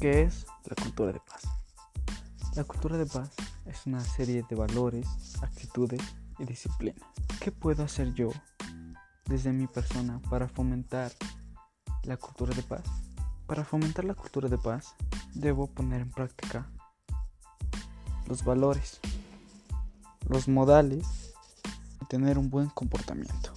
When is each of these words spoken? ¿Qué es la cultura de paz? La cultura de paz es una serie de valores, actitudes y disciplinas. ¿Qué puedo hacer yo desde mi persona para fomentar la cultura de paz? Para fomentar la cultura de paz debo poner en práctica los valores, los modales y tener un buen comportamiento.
¿Qué 0.00 0.22
es 0.22 0.46
la 0.64 0.74
cultura 0.82 1.12
de 1.12 1.20
paz? 1.20 1.42
La 2.56 2.64
cultura 2.64 2.96
de 2.96 3.04
paz 3.04 3.32
es 3.66 3.84
una 3.84 4.00
serie 4.00 4.42
de 4.48 4.56
valores, 4.56 5.06
actitudes 5.42 6.00
y 6.38 6.46
disciplinas. 6.46 7.04
¿Qué 7.38 7.52
puedo 7.52 7.82
hacer 7.84 8.14
yo 8.14 8.30
desde 9.26 9.52
mi 9.52 9.66
persona 9.66 10.18
para 10.30 10.48
fomentar 10.48 11.12
la 12.04 12.16
cultura 12.16 12.54
de 12.54 12.62
paz? 12.62 12.82
Para 13.46 13.62
fomentar 13.62 14.06
la 14.06 14.14
cultura 14.14 14.48
de 14.48 14.56
paz 14.56 14.94
debo 15.34 15.66
poner 15.66 16.00
en 16.00 16.10
práctica 16.10 16.70
los 18.26 18.42
valores, 18.42 19.00
los 20.30 20.48
modales 20.48 21.34
y 22.00 22.06
tener 22.06 22.38
un 22.38 22.48
buen 22.48 22.70
comportamiento. 22.70 23.52